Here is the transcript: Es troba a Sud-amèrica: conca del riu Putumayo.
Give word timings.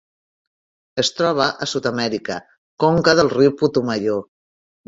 Es 1.03 1.11
troba 1.19 1.49
a 1.65 1.69
Sud-amèrica: 1.75 2.39
conca 2.85 3.15
del 3.21 3.33
riu 3.37 3.55
Putumayo. 3.63 4.21